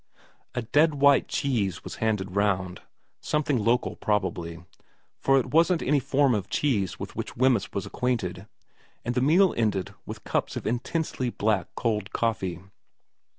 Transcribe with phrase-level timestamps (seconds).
[0.55, 2.81] A dead white cheese was handed round,
[3.19, 4.57] something local probably,
[5.19, 8.47] for it wasn't any form of cheese with which Wemyss was acquainted,
[9.05, 12.61] and the meal ended with cups of intensely black cold coffee.